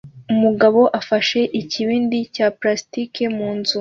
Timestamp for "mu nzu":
3.35-3.69